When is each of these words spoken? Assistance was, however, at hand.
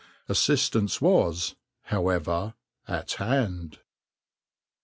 Assistance 0.27 0.99
was, 0.99 1.53
however, 1.83 2.55
at 2.87 3.11
hand. 3.11 3.81